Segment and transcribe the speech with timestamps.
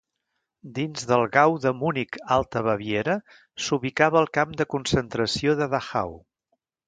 [0.77, 3.17] Dins del Gau de Munic-Alta Baviera
[3.65, 6.17] s'ubicava el camp de concentració de Dachau.